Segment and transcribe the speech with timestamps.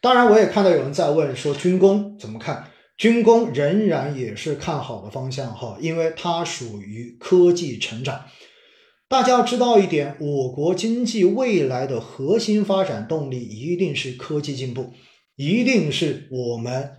[0.00, 2.70] 当然，我也看到有人在问说军工怎么看？
[2.96, 8.24] 军工仍然也是看好的方向哈，因为它属于科技成长。
[9.08, 14.92] 大家要知道一点，我国经济未来的核心发展动力一定是科技进步，
[15.36, 16.90] 一定是我们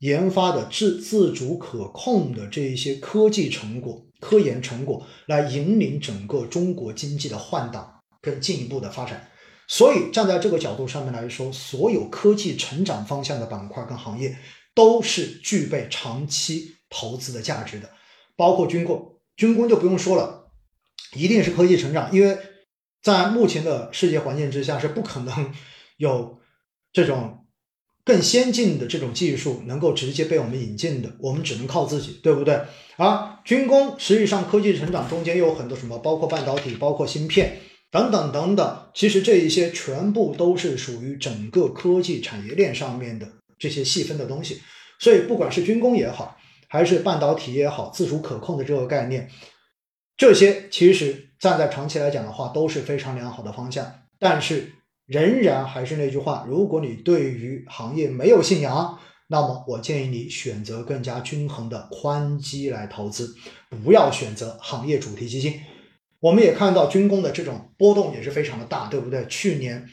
[0.00, 9.29] 研发的自自主可控的这一些科技成果、科研成果来引领整个中国经济的换挡跟进一步的发展。
[9.72, 14.36] 所以站在这个角度上面来说，所有科技成长方向的板块跟行业
[14.74, 17.88] 都是具备长期投资的价值的，
[18.34, 20.50] 包括军工，军工就不用说了，
[21.14, 22.36] 一定是科技成长，因为
[23.00, 25.54] 在目前的世界环境之下是不可能
[25.98, 26.40] 有
[26.92, 27.46] 这种
[28.04, 32.60] 更先进的这种技术能够直接被我们引进的，我们只能靠自己，对不对？
[32.96, 37.60] 而军工实际上科技成长中间有很多什么，包括半导体，包括芯片。
[37.90, 44.60] 等等等等，其实这一些全部都是属于整个科技产业链上面的这些细分的东西。
[44.98, 46.36] 所以，不管是军工也好，
[46.68, 49.28] 还是半导体也好，自主可控的这个概念，
[50.16, 53.92] 这些其实站在长期来讲的话，都是非常良好的方向。
[54.18, 54.72] 但是，
[55.06, 63.34] 仍然还是那句话，如果你对于行业没有信仰，那么我建议你选择更加均衡的宽基来投资，
[63.82, 65.60] 不要选择行业主题基金。
[66.20, 69.26] 我们也看到军工的这种波动也是非常的大，对不对？
[69.26, 69.88] 去年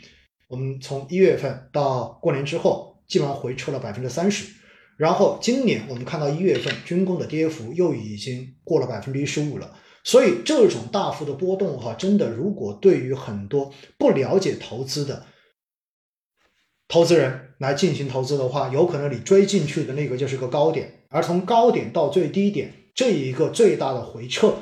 [0.50, 4.53] 我们从一月份到过年之后，基本上回撤了百分之三十，
[4.97, 9.73] 然后今年我们看到一月份军工的跌幅又已经过了百分之一十五了。
[10.03, 15.25] 所以这种大幅的波动哈，真的如果对于很多不了解投资的
[16.89, 24.56] 投资人来进行投资的话，有可能你追进去的那个就是个高点，而从高点到最低点这一个最大的回撤。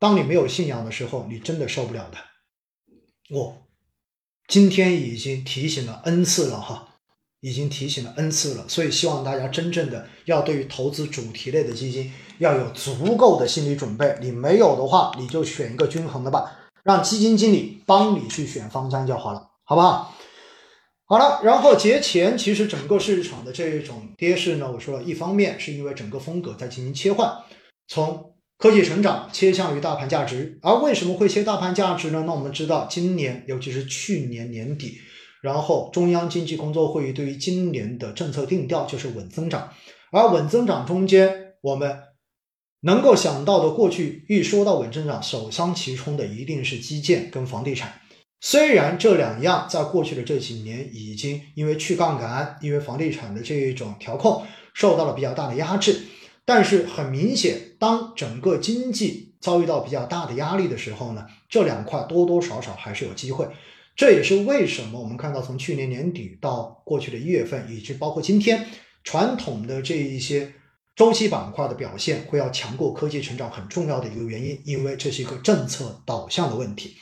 [0.00, 2.16] 当你没有信仰的时候，你真的受不了的。
[3.28, 3.58] 我
[4.48, 6.96] 今天已经提醒了 N 次了哈，
[7.40, 14.18] 已经提醒了 N 次了，所以希望大家真正的要对于投资主题类的基金要有足够的心理准备。
[14.20, 20.16] 你没有的话，你就选一个均衡的吧，让基金经理帮你去选方向就好了，好不好？
[21.04, 27.44] 好了，然后节前其实整个市场的这种跌势呢，我说了一方面是因为整个风格在进行切换，
[27.86, 28.29] 从
[28.60, 32.24] 科技成长切向于大盘价值，而为什么会切大盘价值呢？
[32.26, 34.98] 那我们知道，今年尤其是去年年底，
[35.40, 39.72] 然后中央经济工作会议对于今年的政策定调就是稳增长，
[40.12, 42.00] 而稳增长中间，我们
[42.82, 48.02] 能够想到的，过去一说到稳增长，首当其冲的一定是基建跟房地产。
[48.42, 54.44] 虽然这两样在过去的这几年已经因为去杠杆，因为房地产的这一种调控
[54.74, 55.98] 受到了比较大的压制。
[56.52, 63.46] 但是很明显，当整个经济遭遇到比较大的压力的时候呢，这两块多多少少还是有机会。
[63.94, 68.66] 这也是为什么我们看到从去年年底到过去的一月份，以及包括今天，
[69.04, 70.52] 传统的这一些
[70.96, 76.96] 周期板块的表现会要强过科技成长很重要的一个原因，因为这是一个政策导向的问题。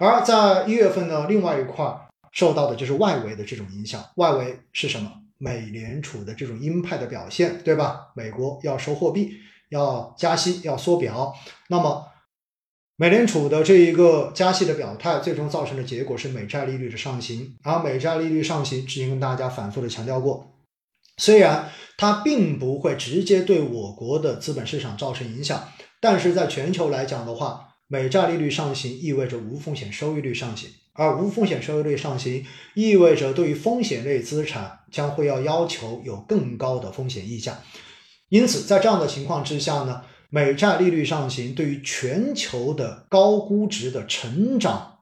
[0.00, 1.96] 而在一月份呢，另外一块
[2.32, 4.04] 受到的就是外围的这种影响。
[4.16, 5.12] 外围是什么？
[5.38, 8.12] 美联储的这种鹰派的表现，对吧？
[8.14, 9.32] 美国要收货币，
[9.70, 11.34] 要加息，要缩表。
[11.68, 12.08] 那么，
[12.96, 17.56] 美联储的这一个加息的表态，最终造成的结果是美债利率的上行。
[17.62, 20.52] 而美债利率上行，之前跟大家反复的强调过，
[21.16, 25.68] 虽然它并不会直接对我国的资本市场造成影响，
[26.00, 30.70] 但是在全球来讲的话，美债利率上行意味着无风险收益率上行。
[30.92, 32.44] 而无风险收益率上行，
[32.74, 37.62] 意味着对于风险类资产将会要要求有更高的风险溢价。
[38.28, 44.98] 因此，在这样的情况之下呢，美债利率上行，对于全球的高估值的成长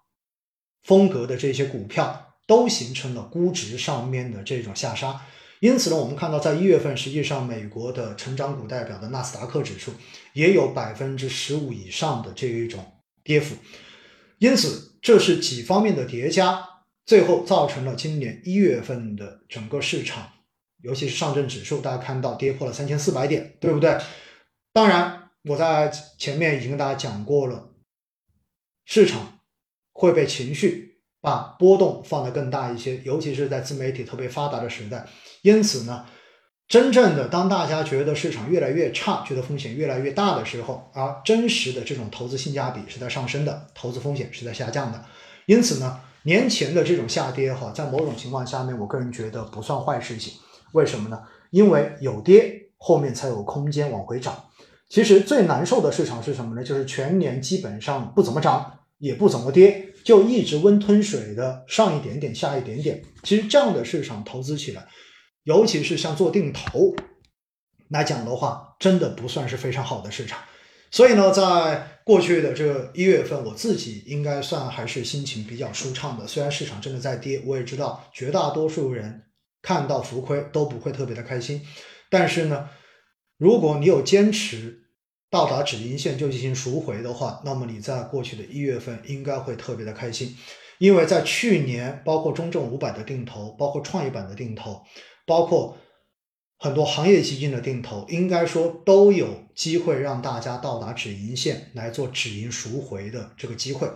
[0.83, 5.23] 风格的这些股票，都形成了估值上面的这种下杀。
[5.61, 9.93] 因此呢，我们看到在一月份，实际上美国的成长股代表的纳斯达克指数
[10.33, 12.85] 也有百分之十五以上的这一种
[13.23, 13.55] 跌幅。
[14.39, 14.85] 因此。
[15.03, 16.67] 这是几方面的叠加，
[17.05, 20.33] 最后造成了今年一月份的整个市场，
[20.83, 23.97] 尤其是上证指数，大家看到跌破了三千四百点，对不对？
[24.73, 27.71] 当然，我在前面已经跟大家讲过了，
[28.85, 29.39] 市场
[29.93, 30.96] 会被情绪
[31.27, 35.05] 把波动放得更大一些，尤其是在自媒体特别发达的时代。
[35.43, 36.07] 因此呢。
[36.69, 45.01] 真正的当大家觉得市场越来越差，觉得风险越来越大的时候，而真实的这种投资性价比是在上升的，投资风险是在下降的。
[45.47, 50.35] 因此呢，年前的这种下跌哈，在某种情况下面，我个人觉得不算坏事情。
[50.73, 51.23] 为什么呢？
[51.51, 54.35] 因为有跌，后面才有空间往回涨。
[54.89, 56.65] 其实最难受的市场是什么呢？
[56.65, 63.03] 就是全年基本上不怎么涨，也不怎么跌，就一直温吞水的上一点点下一点点。
[63.25, 64.87] 其实这样的市场投资起来，
[65.43, 66.95] 尤其是像做定投
[67.89, 70.39] 来讲的话，真的不算是非常好的市场。
[70.93, 76.25] 所以呢，在过去的这个一月份，我自己应该算还是心情比较舒畅的。
[76.25, 79.25] 虽然市场真的在跌，我也知道绝大多数人
[79.61, 81.61] 看到浮亏都不会特别的开心。
[82.09, 82.69] 但是呢，
[83.39, 84.86] 如果你有坚持
[85.31, 90.37] 到达止盈线就进行赎回的话，那么你在过去的一月份应该会特别的开心，
[90.79, 94.83] 因为在去年，包括中证五百的定投，包括创业板的定投，
[95.27, 95.77] 包括。
[96.59, 103.87] 很多行业基金的定投，应该说都有机会让大家到达止盈线来做止盈赎回的这个机会，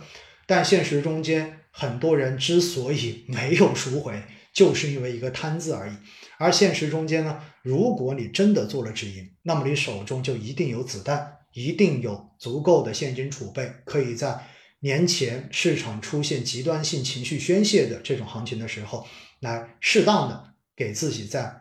[0.45, 4.21] 但现实中间很多人之所以没有赎回，
[4.53, 5.93] 就是因为一个贪字而已。
[6.37, 14.47] 而现实中间呢，如果你真的做了止盈，那么你手中就一定有子弹，一定有足够的现金储备，可以在
[14.79, 19.07] 年前市场出现极端性情绪宣泄的这种行情的时候，
[19.39, 21.59] 来适当的给自己在。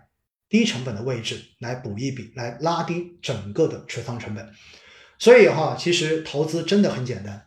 [0.53, 4.51] 低成本的位置来补一笔，来拉低整个的持仓成本。
[5.17, 7.47] 所以哈，其实投资真的很简单，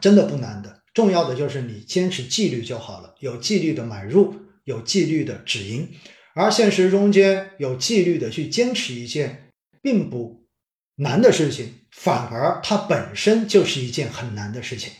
[0.00, 0.82] 真的不难的。
[0.94, 5.88] 重要的就是你坚持纪律就好了，有纪律的买入，有纪律的止盈。
[6.34, 9.50] 而现实中间有纪律的去坚持一件
[9.82, 10.44] 并不
[10.96, 14.92] 难的事情，反而它本身就是一件很难的事情。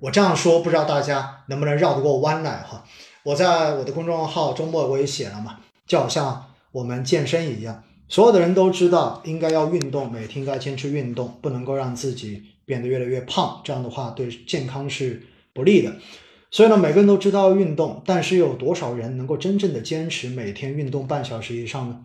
[0.00, 2.84] 我这样说，不知道大家能不能绕得过弯来哈？
[3.22, 5.60] 我在我的公众号周末我也写了嘛。
[5.86, 15.22] 就好像我们健身一样，所有的人都知道应该要运动，每天应该坚持运动，不能够让自己变得越来越胖，这样的话对健康是
[15.52, 15.96] 不利的。
[16.50, 22.04] 所以呢，每个人都知道运动，但是有多少人能够真正的坚持每天运动半小时以上呢？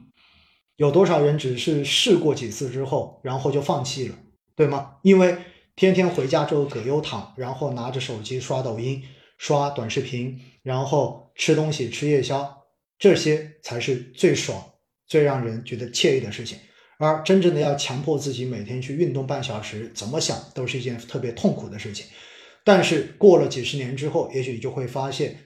[0.78, 4.16] 有多少人只是试过几次之后，然后就放弃了，
[4.56, 4.98] 对吗？
[5.02, 5.38] 因为
[5.76, 9.02] 天天回家之后葛优躺，然后拿着手机刷抖音、
[9.38, 12.56] 刷短视频，然后吃东西、吃夜宵。
[12.98, 14.64] 这些才是最爽、
[15.08, 16.58] 最让人觉得惬意的事情，
[16.98, 22.06] 而真正的要强迫自己每天去运动半小时，怎么想都是一件特别痛苦的事情。
[22.66, 25.40] 但是过了几十年之后，也许你就会发现，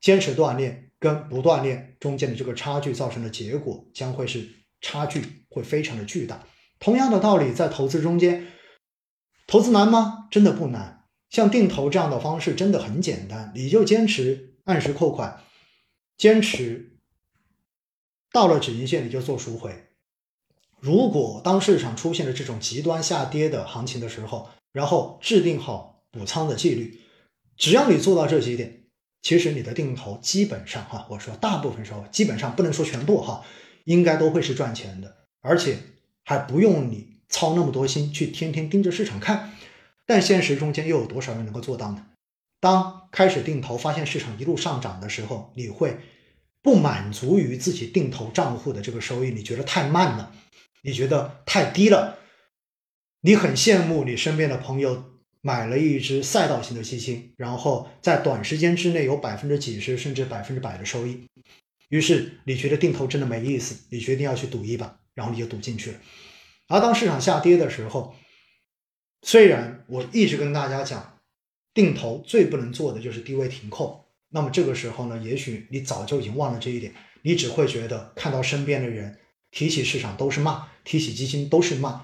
[0.00, 4.46] 坚持锻炼跟不锻炼中间的这个差距造成的结果，将会是
[4.82, 6.44] 差距会非常的巨大。
[6.80, 8.48] 同样的道理，在投资中间，
[9.46, 10.26] 投资难吗？
[10.30, 11.06] 真的不难。
[11.30, 15.42] 像定投这样的方式真的很简单，你就坚持按时扣款，
[16.16, 16.98] 坚持。
[18.32, 19.86] 到了止盈线，你就做赎回。
[20.80, 26.98] 如果当市场出现了这种极端下跌的行情的时候，然后制定好补仓的纪律，
[27.58, 28.84] 只要你做到这几点，
[29.20, 33.44] 其实你的定投基本上哈，我说大部分时候基本上不能说全部哈，
[33.84, 35.76] 应该都会是赚钱的，而且
[36.24, 39.52] 还不用你操那么多心去天天盯着市场看。
[40.06, 42.06] 但现实中间又有多少人能够做到呢？
[42.60, 45.98] 当开始定投，发现市场一路上涨的时候，你会。
[46.62, 50.32] 不满足于自己定投账户的这个收益，你觉得太慢了，
[50.80, 52.16] 你觉得太低了，
[53.20, 55.04] 你很羡慕你身边的朋友
[55.46, 61.20] 买了一只赛道型的基金，然后在短时间之内有百分之几十甚至百分之百的收益，
[61.90, 65.98] 于是你觉得定投真的没意思，你决定要去赌一把，然后你就赌进去了。
[66.68, 68.14] 而当市场下跌的时候，
[69.20, 71.18] 虽然我一直跟大家讲，
[71.74, 74.06] 定投最不能做的就是低位停扣。
[74.30, 79.18] 那么这个时候呢，也许你早就已经忘了这一点，你只会觉得看到身边的人
[79.50, 82.02] 提起市场都是骂，提起基金都是骂，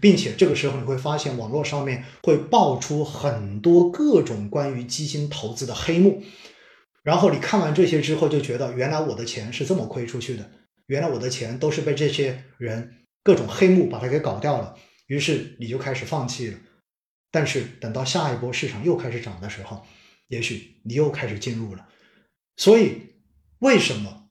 [0.00, 6.22] 并且这个时候你会发现网络上面会爆出很多各种关于基金投资的黑幕，
[7.02, 10.50] 然后你看完这些之后就觉得原来我的钱是这么亏出去的，
[10.86, 16.58] 原来我的钱都是被这些人各种黑幕把它给搞掉了，于是你就开始放弃了。
[17.30, 19.84] 但是等到下一波市场又开始涨的时候，
[20.28, 21.88] 也许你又开始进入了，
[22.56, 23.02] 所以
[23.58, 24.28] 为什么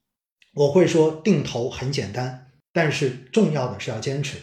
[0.54, 2.52] 我会说定投很简单？
[2.72, 4.38] 但是重要的是要坚持，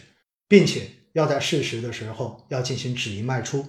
[0.47, 3.67] 并且要在适时的时候要进行止盈卖出。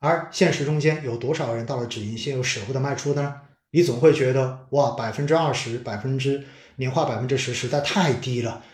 [0.00, 3.42] 而现实中间有多少人到了止盈线又舍不得卖出呢？
[3.70, 6.44] 你总会觉得哇，百分之二十、百分之
[6.76, 8.64] 年化百分之十实在太低了。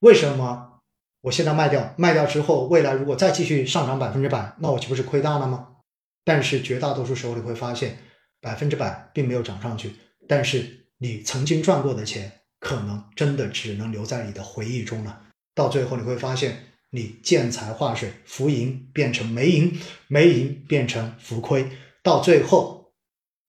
[0.00, 0.80] 为什么
[1.20, 1.94] 我现在卖掉？
[1.96, 5.68] 卖掉之后，未来如果再继续上涨百分之百，那我岂不是亏大了吗？
[6.24, 7.98] 但是绝大多数时候你会发现，
[8.40, 9.94] 百分之百并没有涨上去。
[10.26, 15.20] 但是你曾经赚过的钱，可能真的只能留在你的回忆中了。
[15.54, 21.66] 到最后你会发现，你见财化水，浮盈变成没盈，没盈变成浮亏，
[22.02, 22.92] 到最后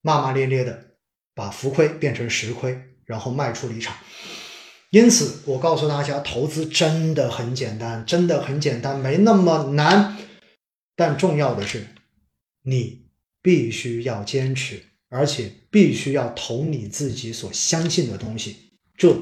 [0.02, 0.96] 骂骂咧咧的
[1.36, 3.98] 把浮亏变成实亏，然后卖出离场。
[4.92, 10.18] 因此，我告诉大家，投资真的很简单，真的很简单，没那么难。
[10.96, 11.88] 但重要的是。
[12.66, 13.08] 你
[13.42, 18.56] 必须要坚持，而且必须要投你自己所相信的东西，
[18.96, 19.14] 这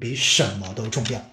[0.00, 1.24] 比什么都重要。